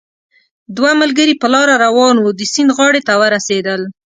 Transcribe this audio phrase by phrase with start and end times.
[0.77, 3.81] دوه ملګري په لاره روان وو، د سیند غاړې ته ورسېدل